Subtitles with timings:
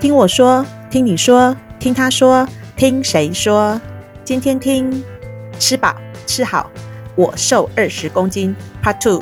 [0.00, 3.80] 听我说，听你说，听他说，听谁说？
[4.22, 5.02] 今天听
[5.58, 5.92] 吃饱
[6.24, 6.70] 吃好，
[7.16, 8.54] 我瘦二十公斤。
[8.80, 9.20] Part Two，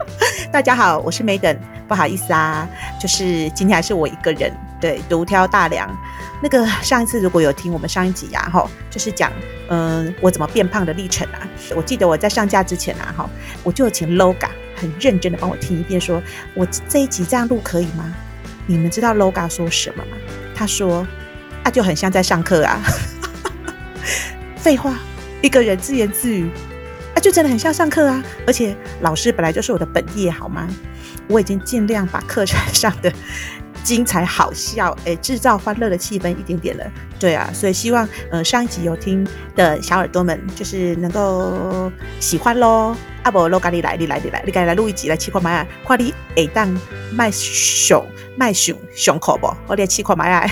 [0.50, 2.66] 大家好，我是 Madam，不好意思啊，
[2.98, 4.50] 就是今天还是我一个人，
[4.80, 5.94] 对，独挑大梁。
[6.42, 9.30] 那个上一次如果有听我们上一集呀，哈，就是讲
[9.68, 11.46] 嗯、我怎么变胖的历程啊。
[11.76, 13.28] 我记得我在上架之前啊，哈，
[13.62, 18.10] 我就请 Loga 很认真的帮我听一遍说，说我这一集这样录可以吗？
[18.66, 20.16] 你们知道 Loga 说什么吗？
[20.54, 21.06] 他说
[21.62, 22.80] 啊，就很像在上课啊。
[24.56, 24.94] 废话，
[25.42, 26.48] 一个人自言自语，
[27.14, 28.24] 啊，就真的很像上课啊。
[28.46, 30.66] 而且老师本来就是我的本业，好吗？
[31.28, 33.12] 我已经尽量把课程上的。
[33.84, 39.24] 精彩好笑，诶，制造欢乐的气氛一点点了，对啊，所以希望呃上一集有听
[39.54, 42.96] 的小耳朵们就是能够喜欢喽。
[43.22, 46.68] 阿伯罗咖喱来，你来，你来，你赶紧来录一集来试看麦啊，看你会当
[47.12, 48.04] 卖熊
[48.36, 49.46] 卖熊熊口不？
[49.66, 50.50] 我来试看麦啊。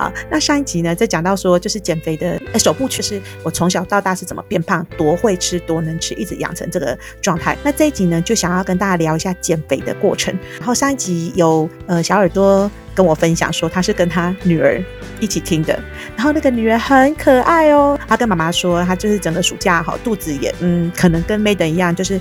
[0.00, 7.54] 啊，那上一集呢，在讲到说，就是减肥的首部曲是我从小到大是怎么变胖，多会吃，多能吃，一直养成这个状态。
[7.62, 10.34] 那这一集呢，就想要跟大家聊一下减肥的过程。
[10.58, 14.82] 然后上一集有呃小耳朵跟我分享说，他是跟他女儿
[15.20, 15.78] 一起听的，
[16.16, 22.18] 然后那个女儿很可爱哦，她跟妈妈说，她就是整个暑假哈，肚子也嗯，可能跟 Madam 一样，就是。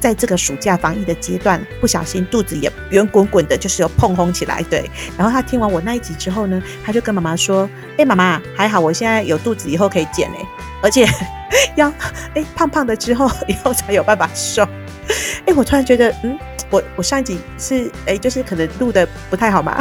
[0.00, 4.62] 在这个暑假防疫的阶段，不小心肚子也圆滚滚的，就是有膨风起来。
[4.70, 10.46] 对，然后他听完我那一集之后呢，他就跟妈妈说：“哎，妈妈，还好我现在有肚子，以后可以减哎，
[10.82, 11.06] 而且
[11.76, 11.92] 要
[12.34, 14.66] 哎胖胖的之后，以后才有办法瘦。”
[15.46, 16.38] 哎，我突然觉得，嗯，
[16.70, 19.78] 我我上一集是哎，就是可能录的不太好嘛。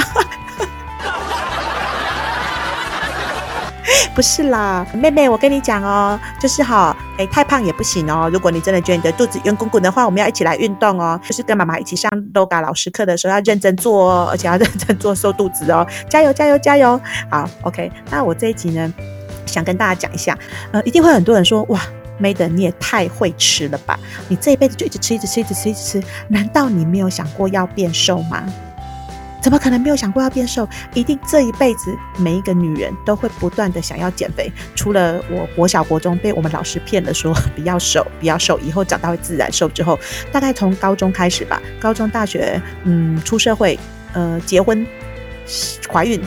[4.15, 8.29] 不是啦，妹妹，我跟你讲哦，就是哈，哎，太胖也不行哦。
[8.31, 11.19] 如果你真的觉得你的肚子圆滚滚的话，我们要一起来运动哦。
[11.23, 15.85] 就是跟妈妈一起上 Loga 老师课的时候，要认真做哦，而且要认真做瘦肚子哦。
[16.09, 16.99] 加油，加油，加油！
[17.29, 17.91] 好，OK。
[18.09, 18.93] 那我这一集呢，
[19.45, 20.37] 想跟大家讲一下，
[20.71, 21.79] 呃，一定会很多人说，哇
[22.19, 23.97] ，Madam 你也太会吃了吧？
[24.27, 28.43] 你这一辈子就一直吃，一直吃，一直吃，一直吃，难道你没有想过要变瘦吗？
[29.41, 30.67] 怎么可能没有想过要变瘦？
[30.93, 34.51] 一定这一辈子每一个女人都会不断的想要减肥。
[34.75, 39.97] 除了我国小国中被我们老师骗了说不要瘦， 不要瘦，以后长大会自然瘦之后，
[40.31, 43.79] 大概从高中开始吧，高中、大学，嗯，出社会，
[44.13, 44.85] 呃，结婚、
[45.91, 46.21] 怀孕、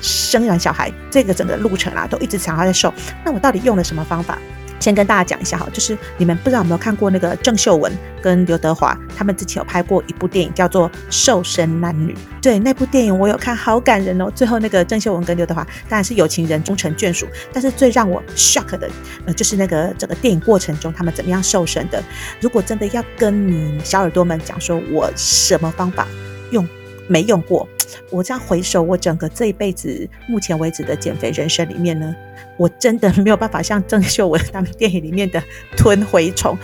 [0.00, 2.92] 生完小孩，这个整个路程啊，都一直想要在瘦。
[3.24, 4.38] 那我到底用了什么方法？
[4.78, 7.92] 先跟大家讲一下哈，就是你们不知道有没有看过那个郑秀文
[8.22, 12.12] 跟刘德华他们之前有拍过一部电影，叫做《瘦身男女》。
[12.40, 14.30] 对，那部电影我有看，好感人哦。
[14.34, 18.88] 最后那个郑秀文跟刘德华当然是有情人终成眷属，但是最让我 shock 的，
[19.24, 22.02] 呃，就是那个整个电影过程中他们怎么样瘦身的。
[22.40, 26.06] 如果真的要跟你小耳朵们讲说，我什么方法
[26.50, 26.66] 用
[27.08, 27.68] 没用过，
[28.10, 32.14] 我这样回首我整个这一辈子目前为止的减肥人生里面呢，
[32.56, 35.42] 我真的没有办法像郑秀文他们电影里面的
[35.76, 36.56] 吞蛔虫。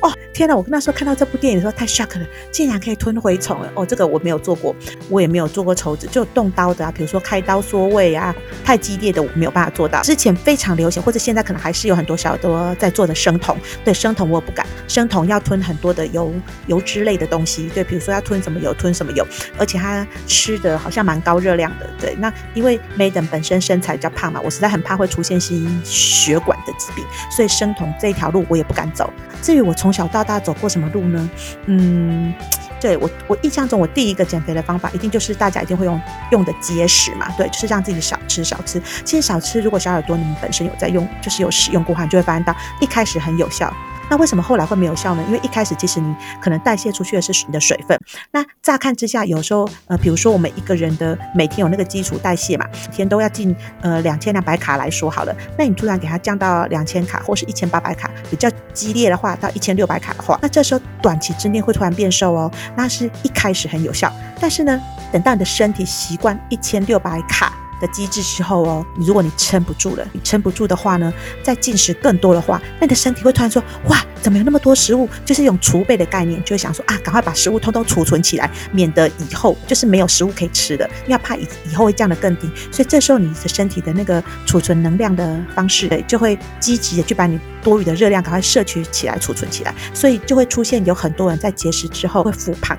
[0.00, 0.56] 哦天哪！
[0.56, 3.84] 我那时候看到这部电影的时候太 shock 了，竟然可以吞蛔虫了哦！
[3.84, 4.74] 这个我没有做过，
[5.08, 8.34] 我也没有做过抽脂，就动刀的啊，比如说开刀缩胃啊，
[8.64, 10.00] 太激烈的我没有办法做到。
[10.02, 16.32] 之前非常流行，或者现在可能还是有很多小耳朵在做的生酮，对生酮我也不敢，生酮要吞很多的油
[16.66, 19.26] 油脂类的东西，对，比如说要吞什么油吞什么油，
[19.58, 22.14] 而且它吃的好像蛮高热量的，对。
[22.18, 29.12] 那因为 Madam 本身身材比较胖嘛，我实在很怕会出现心血管的疾病，所以生酮这一条路我也不敢走。
[29.42, 31.30] 至于我从从小到大走过什么路呢？
[31.66, 32.32] 嗯，
[32.80, 38.80] 对，我我印象中，我第一个减肥的方法，一定就是大家一定会用用的节食嘛，对，就是让自己少吃少吃。
[39.04, 43.74] 其实少吃，如果小耳朵你们本身有在用，就是有使用过的话，你就会发现到一开始很有效。
[44.10, 45.22] 那为什么后来会没有效呢？
[45.28, 47.98] 因为一开始其实你可能代谢出去的是你的水分。
[48.32, 55.34] 那乍看之下，有时候呃，比如说我们一个人的每天有那个基础代谢嘛，每天都要进呃两千两百卡来说好了。
[55.56, 62.50] 那你突然给它降到两千卡或是一千八百卡，比较激烈的话到一千六百卡的话，那这时候短期之内会突然变瘦哦。
[62.76, 64.80] 那是一开始很有效，但是呢，
[65.12, 67.52] 等到你的身体习惯一千六百卡。
[67.80, 71.12] 的机制之后哦，如果你撑不住了，你撑不住的话呢，
[71.42, 75.08] 再进食更多的话，那你的身体会突然说，哇，怎么有那么多食物？
[75.24, 82.50] 就是一种储备的概念，就想说啊，赶快把食物通通储存起来，免得以后就是没有食物可以吃的，因为怕以以后会降得更低。
[82.70, 89.74] 所以这时候你的身体的那个储存能量的方式，就会积极的去把你多余的热量赶快摄取起来，储存起来。
[89.94, 92.76] 所以就会出现有很多人在节食之后会复胖，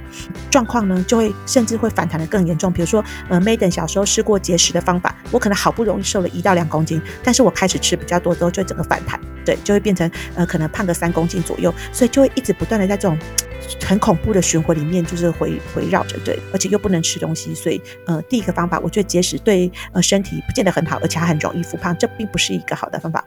[0.51, 2.71] 状况呢就会甚至会反弹的更严重。
[2.71, 4.90] 比如说，呃，Madam 小时候试过节食的方。
[4.91, 13.17] 方法，我可能好不容易瘦了一到两公斤，但是我开始吃比较多之后，就整个反弹，对，就会变成呃可能胖个三公斤左右，所以就会一直不断的在这种
[13.85, 23.23] 很恐怖的循环里面，就是回回绕着，对，而且又不能吃东西，所以呃，第一个方法，我觉得节食对呃身体不见得很好，而且还很容易复胖，这并不是一个好的方法。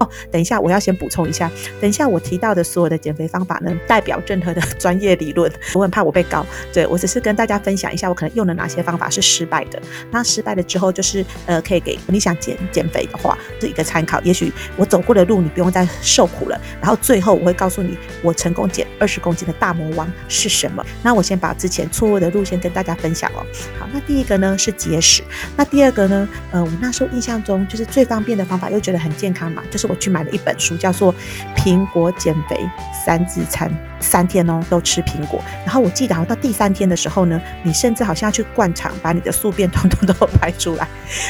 [0.00, 1.50] 哦，等一下，我要先补充一下。
[1.78, 6.44] 等一下，我提到的所有的减肥方法呢，代表任何的 专业理论，我很怕我被告。
[6.72, 9.80] 对，我只是跟大家分享一下，我可能用了哪些方法是失败的。
[10.10, 14.18] 那失败了之后，就是呃，可以给你想减减肥的话，是一个参考。
[14.22, 16.58] 也许我走过的路，你不用再受苦了。
[16.80, 20.82] 然后最后，我会告诉你，我成功减二十公斤的大魔王是什么。
[21.02, 23.44] 那我先把之前错误的路线跟大家分享哦。
[23.78, 25.22] 好，那第一个呢是节食，
[25.58, 29.89] 那第二个呢，呃，我那时候印象中就是最方便的方法，又觉得很健康嘛，就是。
[29.90, 31.12] 我去买了一本书，叫做
[31.56, 32.68] 《苹果减肥
[33.04, 33.68] 三自餐》。
[34.02, 35.38] 三天哦，都吃苹果。
[35.62, 40.88] 然后我记得好到第三天的时候呢，你甚至好像要去灌肠，把你的宿便通通都排出来。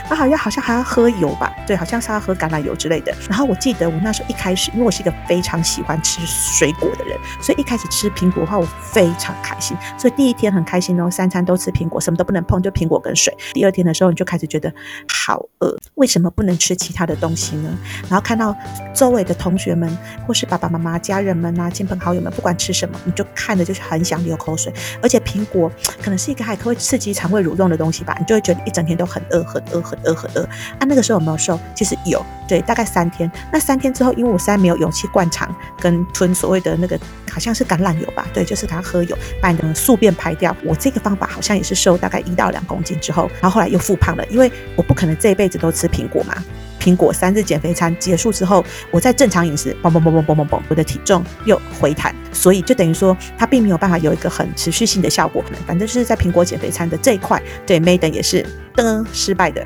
[0.08, 1.52] 然后好像好像还要喝油吧？
[1.66, 3.12] 对，好像是要喝橄榄油之类的。
[3.28, 9.76] 然后我记得我那时候一开始，因为我是一个非常喜欢吃水果的人，所以一开始吃苹果的话，我非常开心。
[9.98, 13.36] 所以第一天很开心哦，三餐都吃苹果，什么都不能碰，就苹果跟水。
[13.52, 14.72] 第二天的时候，你就开始觉得
[15.08, 17.76] 好饿，为什么不能吃其他的东西呢？
[18.08, 18.49] 然后看到
[18.94, 22.56] 周围的同学们，或是爸爸妈妈、家人们啊、亲朋好友们，不管。
[22.60, 24.70] 吃什么你就看着就是很想流口水，
[25.00, 30.42] 而且苹果可能是一个还可以刺激肠胃蠕动的东西吧，你就会觉得一整天都很饿、很饿、很饿、很饿。
[30.42, 31.58] 啊，那个时候有没有瘦？
[31.74, 33.32] 其实有，对，大概三天。
[33.50, 37.00] 那三天之后，因为我实在没有勇气灌肠跟吞所谓的那个
[37.30, 40.54] 好像是橄榄油吧，对，就是给他喝油把你的宿便排掉。
[40.62, 46.34] 我这个方法好像也是瘦大概一到两公斤之后，然后后来又复胖了，因为我不可能这一辈子都吃苹果嘛。
[46.80, 55.44] 苹果三日减肥餐结束之后，我在正常饮食，嘣嘣嘣嘣嘣嘣嘣，我的体重又回弹，所以就等于说它并没有办法有一个很持续性的效果。
[55.66, 58.44] 反正是在苹果减肥餐的这一块，对 Maiden 也是
[58.74, 59.64] 噔失败的。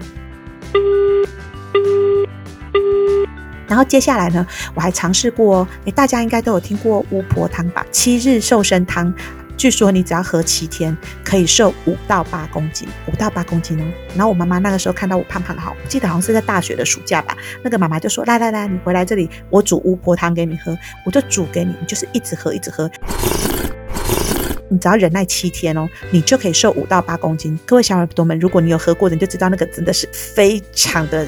[3.67, 7.87] 然后接下来呢，我还尝试过，诶，大家应该都有听过巫婆汤吧？
[7.91, 9.13] 七日瘦身汤。
[9.57, 13.85] 据说你只要喝七天，可以瘦五到八公斤，五到八公斤哦。
[14.15, 17.37] 然后我妈妈那个时候看到我胖胖的，好，记得好像是在大学的暑假吧。
[17.63, 22.91] 那个妈妈就说：“来来来，你回来这里，我煮巫婆汤给你喝，我就煮给你，你就是一直喝，一直喝。
[24.69, 31.27] 你只要忍耐七天哦，你就可以瘦五到八公斤。”各位小耳朵们，如果你有喝过的，你就知道那个真的是非常的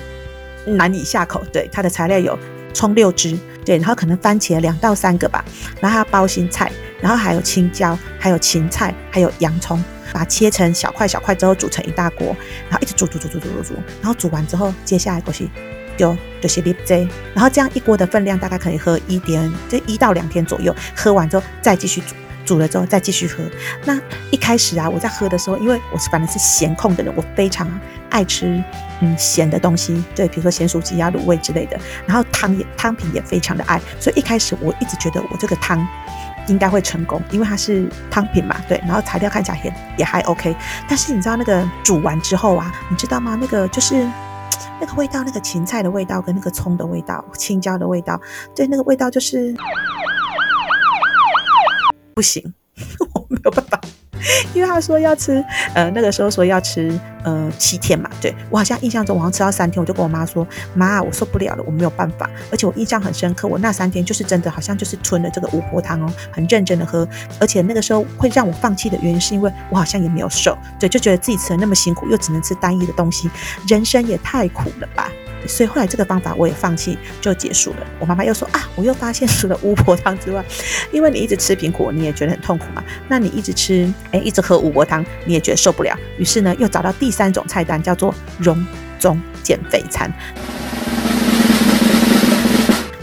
[0.66, 1.44] 难以下口。
[1.52, 2.36] 对，它的材料有
[2.74, 5.44] 葱六支，对，然后可能番茄两到三个吧，
[5.80, 6.70] 然后还要包心菜。
[7.06, 9.80] 然后还有青椒，还有芹菜，还有洋葱，
[10.12, 12.36] 把它切成小块小块之后煮成一大锅，
[12.68, 15.48] 然后一直煮煮煮煮煮煮煮，然后煮完之后，接下来过去
[15.96, 20.74] 就就是啉这，然后这样一锅的分量大概可以喝一点，就一到两天左右。
[20.96, 23.44] 喝完之后再继续煮，煮了之后再继续喝。
[23.84, 23.96] 那
[24.32, 27.70] 一开始啊，我在喝的时候，因为我是反正是咸控的人，我非常
[28.10, 28.60] 爱吃
[29.00, 31.78] 嗯咸的东西，对，比如说咸酥鸡啊、卤味之类的。
[32.04, 35.86] 然后汤也汤品也非常的爱，所以一开始我一直觉得我这个汤。
[36.48, 40.54] 应该会成功，因为它是汤品嘛，对，然后材料看起来也也还 OK。
[40.88, 43.36] 但是你知道那个煮完之后啊，你知道吗？
[43.40, 44.08] 那个就是
[44.80, 48.20] 那个味道，那个芹菜的味道跟那个葱的味道、青椒的味道，
[48.54, 49.54] 对，那个味道就是
[52.14, 52.54] 不行，
[53.14, 53.80] 我没有办法。
[54.54, 62.28] 因为他说要吃，呃，那个时候说要吃，呃，七天嘛，对，我好像印象中，我好像吃到三天，我就跟我妈说，妈，我受不了了，我没有办法。
[62.50, 67.06] 而且我印象很深刻，我那三天就是真的好像就是吞了这个五婆汤哦，很认真的喝。
[67.40, 73.30] 而且那个时候会让我放弃的原因，是因为我好像也没有瘦，对，就觉得自己吃的那么辛苦，又只能吃单一的东西，
[73.68, 75.10] 人生也太苦了吧。
[75.46, 77.86] 所以后来这个方法我也放弃，就结束了。
[77.98, 80.44] 我妈妈又说啊，我又发现除了巫婆汤之外，
[80.92, 82.82] 因为你一直吃苹果，你也觉得很痛苦嘛。
[83.08, 85.96] 那你一直吃，哎，一直喝巫婆汤，你也觉得受不了。
[86.18, 88.66] 于是呢，又找到第三种菜单，叫做容
[88.98, 90.12] 中减肥餐。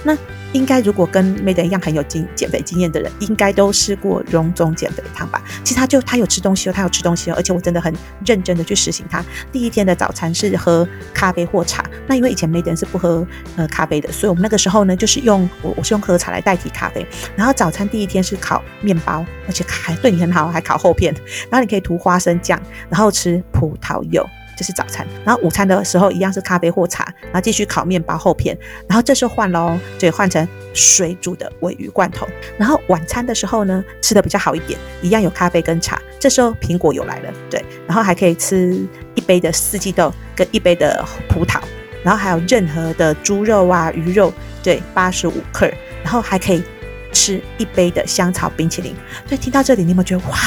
[0.04, 0.18] 那。
[0.54, 5.42] 应该如果跟 Madam 一样很有经减肥经验的人，应该都试过荣总减肥汤吧？
[5.64, 7.94] 其实他就他有吃东西哦，他有吃东西哦，而且我真的很
[8.26, 9.24] 认真的去实行它。
[9.52, 17.06] 第一天的早餐是喝咖啡或茶，那因为以前 Madam 是不喝呃咖啡的，所以我们那个时候呢，就是用我我是用喝茶来代替咖啡。
[17.36, 21.14] 然后早餐第一天是烤面包，而且还对你很好，还烤厚片。
[21.50, 24.24] 然后你可以涂花生酱，然后吃葡萄柚。
[24.56, 28.58] 这是早餐，然后午餐的时候一样是咖啡或茶，然后继续烤面包厚片，
[28.88, 32.28] 然后这时候换喽，就换成水煮的鮪鱼罐头。
[32.58, 36.02] 然后晚餐的时候呢，吃的比较好一点，一样有咖啡跟茶。
[36.20, 41.60] 这时候苹果有来了，对，然后还可以吃一杯的四季豆跟一杯的葡萄，
[42.04, 45.70] 然后还有任何的猪肉啊、鱼肉，对，八十五克，
[46.04, 46.64] 然后还可以
[47.12, 48.96] 吃一杯的香草冰淇淋。
[49.28, 50.38] 所以听到这里，你有没有觉得哇？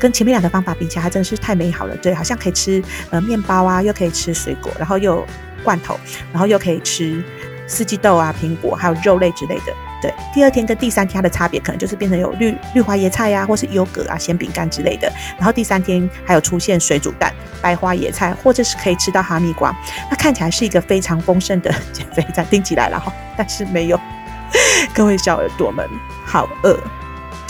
[0.00, 1.94] 跟前面两个方法比起来，还真的是太美好了。
[1.98, 5.26] 对，好像可以吃呃面包啊，又可以吃水果，然后又有
[5.62, 6.00] 罐头，
[6.32, 7.22] 然后又可以吃
[7.66, 9.72] 四季豆啊、苹果，还有肉类之类的。
[10.02, 15.12] 对，第二天跟第三天它的差别可能就是变成有绿绿花椰菜呀、啊，或是优格啊、咸饼干之类的。
[15.36, 17.30] 然后第三天还有出现水煮蛋、
[17.60, 19.70] 白花椰菜，或者是可以吃到哈密瓜。
[20.10, 24.00] 那看起来是一个非常丰盛的减肥餐，听起来了哈，但是没有。
[24.94, 25.86] 各位小耳朵们，
[26.24, 26.80] 好饿。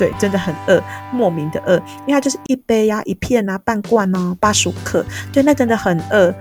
[0.00, 1.76] 对，真的很饿，莫名的饿，
[2.06, 6.34] 因为它就是一杯呀、一片啊、半罐哦，八十五克，对，那真的很饿。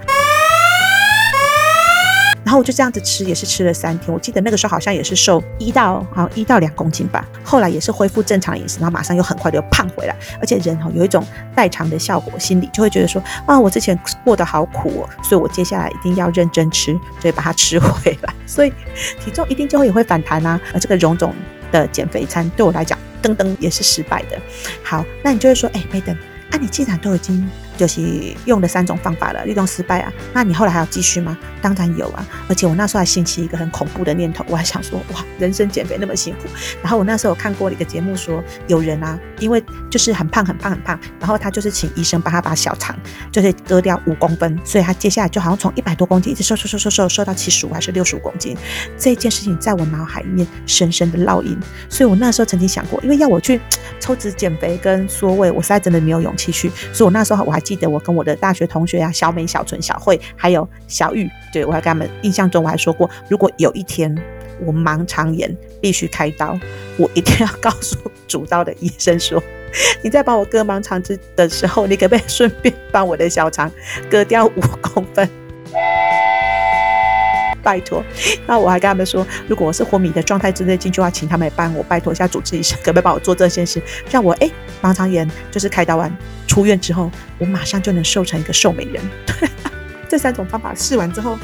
[2.46, 4.14] 然后我就这样子吃，也是吃了三天。
[4.14, 7.28] 我记得那个时候好像也是瘦一到好一到两公斤吧。
[7.44, 10.16] 后来也是恢复正常饮食，然后马上又很快的又胖回来。
[10.40, 11.22] 而且人哈有一种
[11.54, 18.34] 代偿的效果，心里就会觉得说啊，我之前过得好苦哦，所以我接下来一定要认真吃，所以把它吃回来。
[18.48, 18.72] 所以
[19.20, 20.58] 体重一定就会也会反弹啊。
[20.74, 21.36] 而这个荣总
[21.74, 24.40] 的减肥餐对我来讲，噔噔也是失败的。
[24.84, 26.16] 好，那你就会说，哎，梅登，
[26.52, 27.50] 啊，你既然都已经。
[27.80, 28.02] 就是
[28.44, 31.38] 用了三种方法了，利用失败啊，那你后来还要继续吗？
[31.62, 36.50] 当然有啊，而且我那时候还兴起一个很恐怖的念头，我还想说，哇，人生减肥那么辛苦。
[36.82, 42.94] 然后我那时候看过了一个节目说，说有人啊，因为就是很胖很胖很胖，然后他就是请医生帮他把小肠
[43.32, 48.58] 就是割掉五公分，所以他接下来就好像从一百多公斤一直瘦瘦瘦瘦瘦瘦到七十五还是六十五公斤。
[48.98, 51.58] 这件事情在我脑海里面深深的烙印，
[51.88, 53.62] 所以我那时候曾经想过，因为要我去
[54.02, 57.69] 抽脂减肥跟缩胃，我实在真的没有勇气去，所以我那时候我还。
[57.70, 64.12] 记得我跟我的大学同学啊，小美、小纯、小慧，还有小玉，对，我还跟他们印象中我还说过，如果有一天
[64.66, 66.58] 我盲肠炎必须开刀，
[66.98, 67.96] 我一定要告诉
[68.28, 69.40] 主刀的医生说，
[70.02, 73.72] 你在帮我割盲肠子的时候，你可不可以顺便帮我的小肠
[74.10, 75.30] 割掉五公分？
[77.62, 78.04] 拜托，
[78.48, 84.50] 那我还跟他们说，如果我是昏迷的状态之内进去的话，请他们帮我拜托一下主治医生，可不可以帮我做这件事，让我哎
[84.82, 86.12] 盲肠炎就是开刀完
[86.60, 89.02] 出院之后，我马上就能瘦成一个瘦美人。
[90.10, 91.40] 这三种方法试完之后，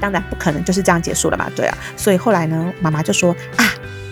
[0.00, 3.64] 当然不可能就是这样结束了嘛，对啊，所以后来呢，妈妈就说啊。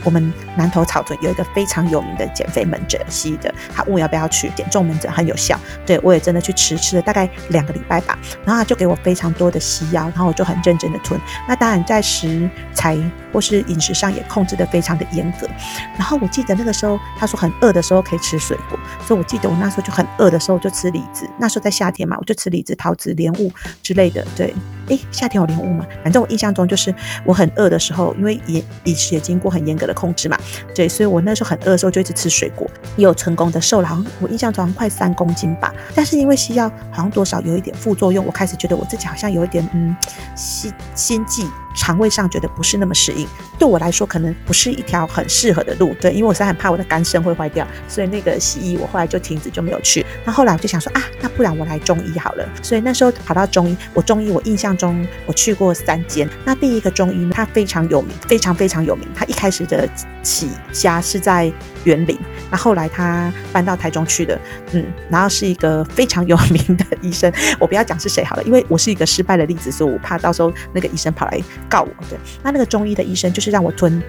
[0.05, 5.59] 我们南投草屯有一个非常有名的减肥门诊，西医的，他问我要不要去减重门诊，很有效。
[5.87, 11.21] 对，我也真的去吃，吃了大概两个礼拜吧，然后他就给我非常多的西药，然后我就很认真的吞。
[11.49, 12.97] 那当然在食材
[13.33, 15.49] 或是饮食上也控制的非常的严格。
[15.97, 21.29] 然后我记得那个时候他说很饿的时候可以吃水果，所以我记得我那时候就很饿的时候就吃李子。
[21.39, 23.53] 那时候在夏天嘛，我就吃李子、桃子、莲雾
[23.83, 24.27] 之类的。
[24.37, 24.55] 对，
[24.89, 25.87] 诶，夏天有莲雾吗？
[26.03, 30.39] 反正我印象中就是我很饿的时候，因为也饮食也经过很严格控制嘛，
[30.75, 35.75] 对，所以我那时候很饿的时候就一直吃水果，也有成功的瘦了，好像我印象中好像快三公斤吧。
[35.95, 39.97] 但是因为西药好像多少有一点副作用，我开始觉得我自己好像有一点嗯
[40.35, 41.45] 心心悸。
[41.75, 43.27] 肠胃上觉得不是那么适应，
[43.59, 50.05] 对我来说可能不是一条很适合的路，对，因为我是很怕我的肝肾会坏掉，所以那个西医我后来就停止就没有去。
[50.25, 59.89] 那后来我就想说啊，那不然我来中医好了，所以那时候跑到中医，我中医我印象中我去过三间，那第一个中医它非常有名，非常非常有名，它一开始的
[60.23, 61.51] 起家是在
[61.85, 62.19] 园林，
[62.51, 64.39] 那后来他搬到台中去的，
[64.73, 71.41] 嗯，然后是一个非常有名的医生，我不要讲是谁好了，因为我是一个失败的例子，所以我怕到时候那个医生跑来。
[71.69, 74.03] 告我，的，那那个中医的医生就是让我吞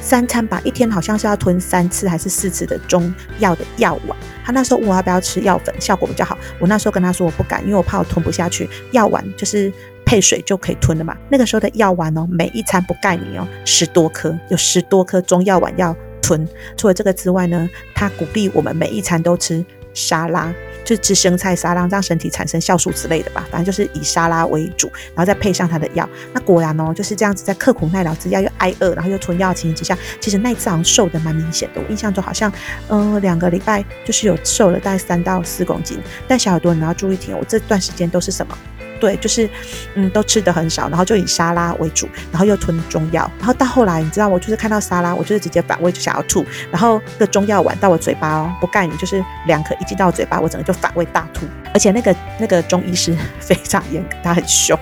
[0.00, 4.16] 三餐吧，一天好像是要吞三次还是四次的中药的药丸。
[4.44, 6.38] 他那时候问我要不要吃药粉，效果比较好。
[6.60, 8.68] 我那时候跟他说我不敢，因为我怕我吞不下去。
[8.92, 9.72] 药丸就是
[10.04, 11.16] 配水就可以吞的嘛。
[11.28, 16.46] 那个时候的药丸哦，每一餐不盖你哦，十多颗，有十多颗中药丸要吞。
[16.76, 20.54] 除了这个之外呢，他鼓励我们每一餐都吃沙拉。
[20.86, 23.46] 就吃生菜沙拉，让身体产生酵素之类的吧。
[23.50, 26.08] 反正就是以沙拉为主，然后再配上他的药。
[26.32, 31.80] 那果然哦，就是这样子，在刻苦耐劳之下，又挨饿，然后又吞药的情形之下，其实那一次好像瘦的蛮明显的。
[31.80, 32.50] 我印象中好像，
[32.88, 35.98] 嗯、两个礼拜就是有瘦了大概三到四公斤。
[36.28, 38.56] 但小耳朵你要注意听，我这段时间都是什么？
[39.00, 39.48] 对，就是，
[39.94, 54.78] 嗯，都吃的很少，然后就以沙拉为主，然后又吞中药，然后到后来，你知道，我就是看到沙拉，我就是直接反胃，就想要吐，然后这个中药丸到我嘴巴哦，不盖你，就是两颗一进到嘴巴，我整个就反胃大吐，而且那个那个中医师 非常严格，他很凶。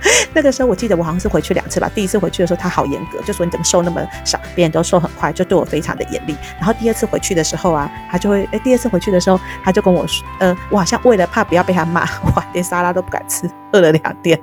[0.32, 1.90] 那个时候我记得我好像是回去两次吧。
[1.94, 6.36] 第一次回去的时候他好严格，就说你怎么瘦那么少，别人都瘦很快，就对我非常的严厉。
[6.58, 14.40] 然后第二次回去的时候啊，他就会哎，第二次回去的时候他就跟我说，呃，我好像为了怕不要被他骂，我连沙拉都不敢吃，饿了两天。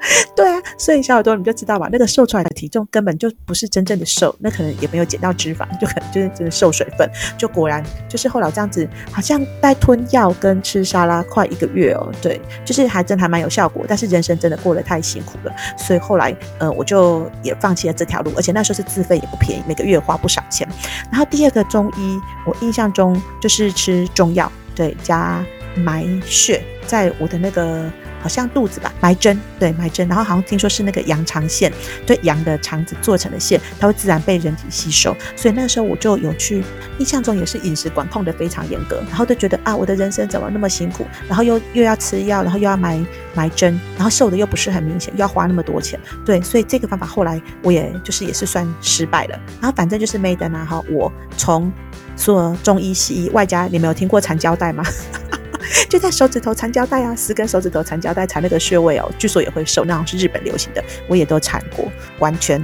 [0.34, 7.08] 对啊，所以小耳朵你就知道吧，那个瘦出来的体重根本就不是真正的瘦，那可能也没有减到脂肪，就可能就是真的瘦水分。
[7.36, 13.84] 就果然就是后来这样子，好像在吞药跟吃沙拉快一个月哦，对，就是还真还蛮有效果。
[13.86, 20.66] 但是人生真的过得太辛苦了，所以后来呃我就也放弃了这条路，而且那时候是自费也不便宜，每个月花不少钱。
[21.10, 25.44] 然后第二个中医，我印象中就是吃中药，对，加
[25.76, 27.90] 埋穴，在我的那个。
[28.20, 31.72] 好像肚子吧，埋针，对，埋针，然后好像听说是那个羊肠线，
[32.06, 35.16] 对，羊的肠子做成的线，它会自然被人体吸收。
[35.34, 36.62] 所以那个时候我就有去，
[36.98, 49.40] 印象中也是饮食管控的非常严格，然后就觉得啊，我的人生怎么那么辛苦，然后又又要吃药，然后又要埋埋针，然后瘦的又不是很明显，又要花那么多钱，对，所以这个方法后来我也就是也是算失败了。
[49.60, 51.72] 然后反正就是没得拿哈，我从
[52.16, 54.84] 做中医西医外加，你没有听过缠胶带吗？
[55.88, 62.60] 就在手指头缠胶带啊，十根手指头缠胶带缠那个穴位哦，据说也会瘦，那种是日本流行的，我也都缠过，完全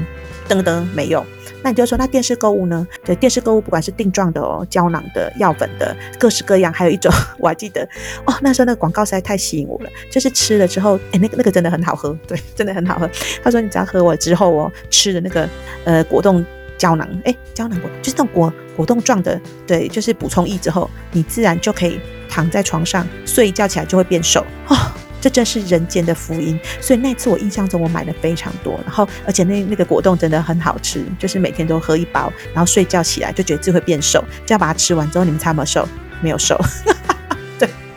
[0.48, 1.24] 噔噔没用。
[1.62, 2.86] 那你就说，那电视购物呢？
[3.04, 7.82] 对，电视购物不管是定状的哦，胶囊的、药粉的，各式各样，还有一种 我还记得
[8.24, 13.10] 哦，那时候那个广告实在太吸引我了，就是吃了之后，哎，那个那个真的很好喝，对，真的很好喝。
[13.42, 15.48] 他说你只要喝我之后哦，吃的那个
[15.84, 16.44] 呃果冻
[16.76, 22.00] 胶囊，哎，胶囊果就是那种果果冻状的，对，就是补充液之后，你自然就可以。
[22.28, 24.76] 躺在床上睡一觉起来就会变瘦哦，
[25.22, 26.58] 这真是人间的福音。
[26.82, 34.22] 所以那次我印象中我买了非常多，然后而且那那个果冻真的很好吃，就是每天都喝一包，然后睡觉起来就觉得自己会变瘦。
[34.44, 35.88] 这样把它吃完之后，你们猜有没有瘦？
[36.20, 37.15] 没有瘦，对，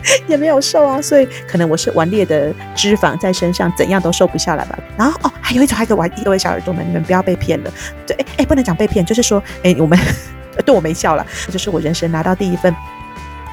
[0.28, 1.00] 也没有瘦啊。
[1.00, 4.78] 所以可能我是顽劣的脂肪在身上，怎样都瘦不下来吧。
[4.96, 7.72] 然后哦，还有一种，还有一个，各位小耳朵们，你们不要被骗了。
[8.06, 9.98] 对，哎哎，不能讲被骗，就是说，哎，我们
[10.64, 12.74] 对我没笑了，就是我人生拿到第一份。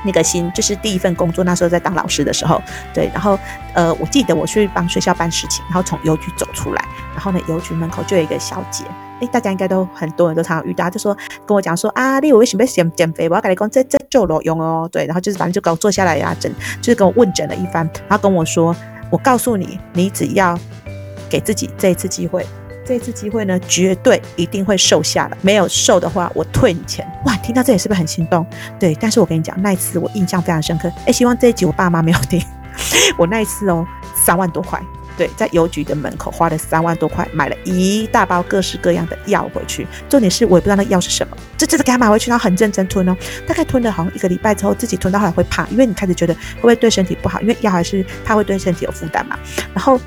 [0.05, 2.61] 那个心就是第一份工作，那时候在当老师的时候，
[2.93, 3.37] 对，然后
[3.73, 8.83] 呃，我记得我去帮学校办事情，然后从邮局走出来，然后呢，邮局门口就有一个小姐，
[9.19, 13.27] 诶，大家应该都很多人都常遇到，就说跟我讲说啊，你为什么要减减肥？
[13.27, 18.75] 我要跟你讲这这就有用哦，对，然后就是反正就给我坐下来呀，诊就是跟我问诊了一番，然后跟我说，
[19.09, 20.57] 我告诉你，你只要
[21.29, 22.45] 给自己这一次机会。
[22.87, 25.37] 这次机会呢，绝对一定会瘦下来。
[25.41, 27.05] 没有瘦的话，我退你钱。
[27.25, 28.45] 哇，听到这里是不是很心动？
[28.79, 30.89] 对，但是我跟你讲，那一次我印象非常深刻。
[31.05, 32.41] 哎，希望这一集我爸妈没有听。
[33.17, 34.81] 我那一次哦，三万多块，
[35.17, 39.85] 对，在邮局的门口花了三万多块，买了一大包各式各样的药回去。
[40.07, 43.17] 重点是我也不知道那药是什么，就真的给他买回去，然后很认真吞哦。
[43.45, 49.37] 大概吞了好像一个礼拜之后，自己吞到后来会怕，因为你开始觉得会不会对身体不好，因为药还是怕会对身体有负担嘛。
[49.73, 49.99] 然后。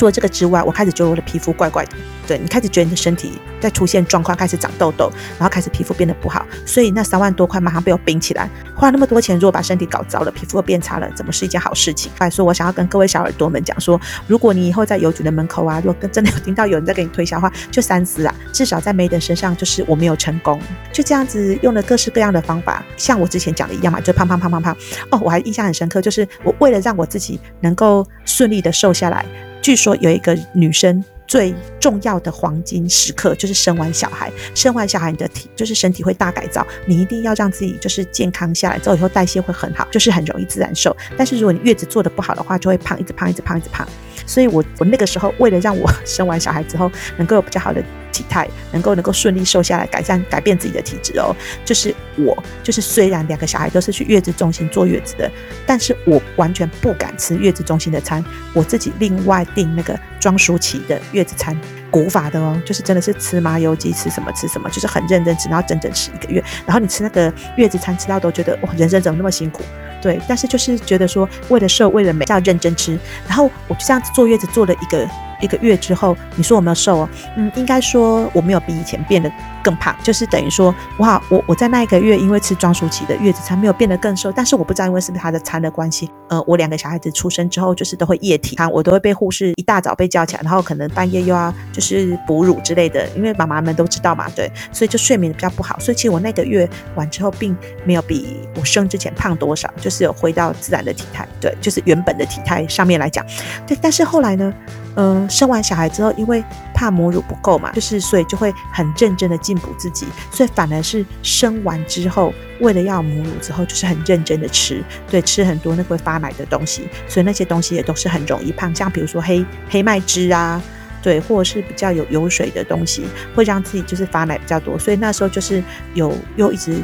[0.00, 1.92] 除了这个之外，我开始觉得我的皮肤怪怪的。
[2.26, 6.46] 对，你开始觉得你的身体在出现状况，开始长痘痘，然后开始皮肤变得不好。
[6.64, 8.48] 所以那三万多块马上被我冰起来。
[8.74, 12.10] 花那么多钱，如果把身体搞糟了，皮肤又变差了，怎么是一件好事情？
[12.30, 18.34] 所以我想要跟各位小耳朵们讲说，如果你以后在邮局的门口啊，如果真的有听到有人在给你推销的话，就三思啊。
[18.54, 20.58] 至少在 Madam 身上，就是我没有成功，
[20.94, 24.74] 就这样子用了各式各样的方法，像我之前讲的一样嘛，就胖胖胖胖胖。
[25.10, 29.26] 哦，我还印象很深刻，就是我为了让我自己能够顺利的瘦下来。
[29.62, 40.96] 据说有一个女生最重要的黄金时刻就是生完小孩，生完小孩你的体就是身体会大改造，你一定要让自己就是健康下来之后，以后代谢会很好，就是很容易自然瘦。
[41.16, 43.86] 但是如果你月子做的不好的话，就会胖，一直胖，一直胖，一直胖。
[44.30, 47.82] 所以我我那个时候为了让我生完小孩之后能够有比较好的。
[48.12, 51.34] 体态能够能够顺利瘦下来，改善改变自己的体质哦。
[51.64, 55.30] 就是我，就是虽然两个小孩都是去月子中心坐月子的，
[55.64, 61.56] 但是我完全不敢吃月子中心的餐，我自己另外订那个庄舒淇的月子餐，
[61.90, 66.42] 古法的哦，就是真的是吃麻油鸡，吃什么吃什么，就是很认真吃，然后整整吃一个月。
[66.64, 69.62] 然后你吃那个月子餐，吃到都觉得哇，人生怎么那么辛苦？
[70.00, 72.98] 对，但是就是觉得说，为了瘦，为了美，要认真吃。
[73.26, 75.08] 然后我就这样子坐月子坐了一个。
[75.40, 77.08] 一个月之后，你说我没有瘦哦？
[77.34, 103.24] 嗯，应该说我没有比以前变得更胖，就是等于说，哇，我我在那一个月因为吃庄舒淇的月子餐没有变得更瘦，但是我不知道因为是不是他的餐的关系，呃，我两个小孩子出生之后就是都会夜体，我都会被护士一大早被叫起来，然后可能半夜又要就是哺乳之类的，因为妈妈们都知道嘛，对，所以就睡眠比较不好，所以其实我那个月完之后并没有比我生之前胖多少，就是有回到自然的体态，对，就是原本的体态上面来讲，
[103.66, 104.52] 对，但是后来呢？
[104.96, 106.42] 嗯，生完小孩之后，因为
[106.74, 120.62] 怕母乳不够嘛，就是所以就会很认真的进补自己，所以反而是生完之后，为了要母乳之后，就是很认真的吃，对，吃很多那个会发奶的东西，所以那些东西也都是很容易胖，像比如说黑黑麦汁啊，
[121.02, 125.60] 对，或者是比较有油水的东西，会让自己就是发奶比较多，所以那时候就是
[125.94, 126.80] 有又一直。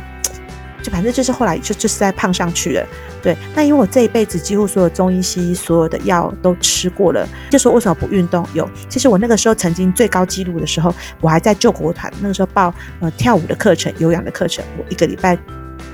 [0.83, 2.87] 就反正就是后来就就是在胖上去了，
[3.23, 3.37] 对。
[3.55, 8.47] 那因为我这一辈子几乎所有中医西医所有的药都吃过了，就说为什么不运动？
[8.55, 15.37] 有，其实我那个时候曾经最高纪录的时候，我还在救国团，那个时候报呃跳舞的课程、有氧的课程，我一个礼拜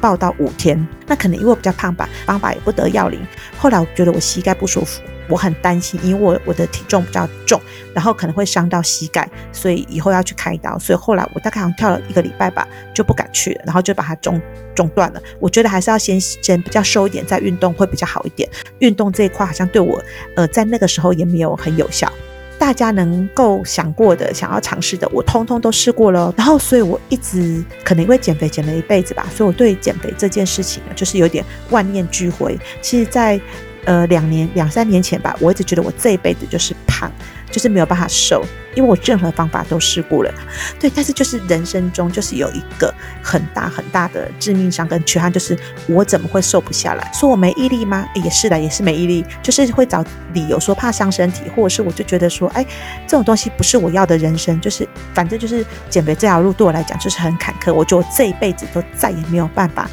[0.01, 0.87] 报到五天。
[1.07, 3.21] 那可能因为我比较胖吧，方法也不得要领。
[3.57, 5.01] 后来我觉得我膝盖不舒服。
[5.33, 7.59] 我很担心，因为我我的体重比较重，
[7.95, 10.79] 然后可能会伤到膝盖，所以以后要去开刀。
[10.79, 14.38] 所以后来我大概好像跳了一个礼拜吧，就不敢去了，然后就把它中
[14.75, 15.23] 中断了。
[15.40, 18.47] 我觉得还是要先先比较瘦一点，再运动会比较好一点。
[18.81, 19.99] 运动这一块好像对我
[20.37, 22.12] 呃在那个时候也没有很有效。
[22.59, 26.33] 大家能够想过的、想要尝试的，我通通都试过了。
[26.37, 32.57] 然后，所以我一直可能因为减肥减了一辈子吧，所以我对减肥这件事情呢，就是有点万念俱灰。
[32.81, 33.40] 其实，在
[33.85, 37.11] 呃两年、两三年前吧，我一直觉得我这一辈子就是胖。
[37.51, 38.42] 就是没有办法瘦，
[38.75, 40.33] 因为我任何方法都试过了，
[40.81, 42.90] 对，但是就是人生中就是有一个
[43.23, 45.55] 很大很大的致命伤跟缺憾，就是
[45.87, 47.12] 我怎么会瘦不下来？
[47.12, 48.09] 说我没毅力吗？
[48.14, 52.64] 也是的，也是没毅力，就是会找理由说怕伤身体，或者是我就觉得说，哎，
[53.07, 59.87] 这种东西不是我要的人生，就是反正就是减肥这条路对我来讲就是很坎坷，我觉得我这一辈子都再也没有办法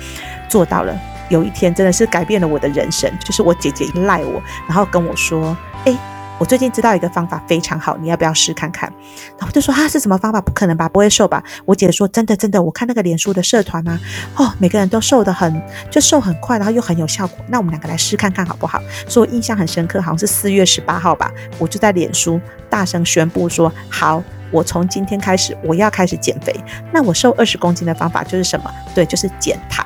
[0.48, 0.98] 做到了。
[1.30, 5.98] 有一天真的是改变了我的人生，就是我姐姐一赖我，然后跟我说，哎。
[6.40, 8.90] 我最近知道一个方法非常好，你要不要试看看？
[9.38, 10.40] 然后就说啊，是什么方法？
[10.40, 11.44] 不可能吧，不会瘦吧？
[11.66, 14.00] 我姐说真的真的，我看那个脸书的社团啊，
[14.38, 15.62] 哦，每个人都瘦得很，
[15.92, 17.38] 就瘦很快，然后又很有效果。
[17.50, 18.82] 那我们两个来试看看好不好？
[19.06, 22.40] 所以我印象很深刻，好像是四月十八号吧，我就在脸书
[22.70, 24.24] 大声宣布说好。
[24.52, 26.54] 我从今天开始，我要开始减肥。
[26.92, 28.72] 那我瘦二十公斤的方法就是什么？
[28.94, 29.86] 对，就是减糖。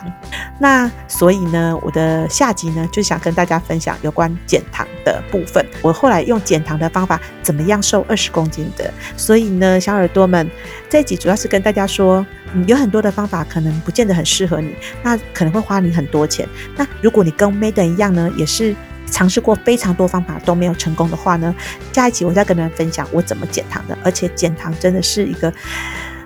[0.59, 5.65] 那所以呢，我的下集呢，就想跟大家分享有关减糖的部分。
[5.81, 8.91] 我后来用减糖的方法，怎么样瘦二十公斤的？
[9.17, 10.49] 所以呢，小耳朵们，
[10.89, 14.73] 这一集主要是跟大家说，嗯，有很多的方法可能不见得很适合你，
[15.03, 16.47] 那可能会花你很多钱。
[16.75, 18.75] 那如果你跟 Madam 一样呢，也是。
[19.11, 21.53] 尝试过非常多方法都没有成功的话呢，
[21.91, 25.53] 下一集我再跟你们分享我怎么减糖的，而且减糖真的是一个。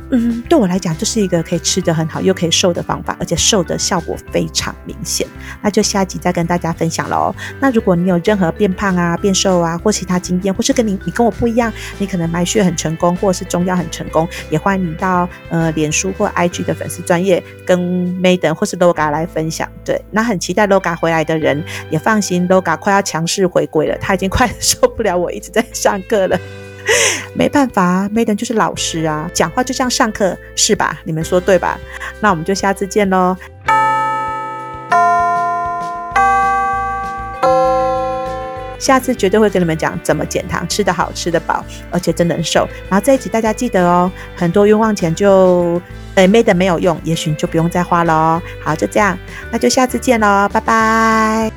[0.10, 5.28] 嗯，对我来讲，这是一个可以吃得很好又可以瘦的方法，而且瘦的效果非常明显。
[5.62, 7.36] 那就下集再跟大家分享喽。
[7.60, 17.78] 那如果你有任何变胖啊、变瘦啊或其他经验，或是跟你你跟我不一样，你可能埋穴很成功，或是中药很成功，也欢迎你到呃脸书或 IG 的粉丝专页跟
[18.22, 19.70] Maiden 或是 Loga 来分享。
[19.84, 26.40] 对，那很期待 Loga 回来的人也放心，Loga 快要强势回归了，他已经快 受不了我一直在上课了。
[27.36, 31.00] 没办法，Madam 就是老师啊，讲话就像上课，是吧？
[31.04, 31.78] 你们说对吧？
[32.20, 33.36] 那我们就下次见喽。
[38.80, 42.68] 下次绝对会跟你们讲怎么减糖，吃得好，吃得饱，而且真能瘦。
[42.90, 45.82] 然后这一集大家记得哦，很多冤枉钱就
[46.16, 48.40] 呃 Madam 没有用，也许你就不用再花喽。
[48.64, 49.18] 好，就这样，
[49.52, 51.52] 那就下次见喽，拜拜。